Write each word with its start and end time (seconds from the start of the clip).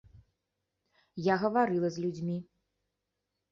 Я 1.27 1.35
гаварыла 1.45 1.93
з 1.99 2.07
людзьмі. 2.07 2.37